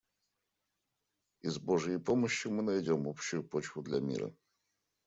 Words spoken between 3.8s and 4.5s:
для мира.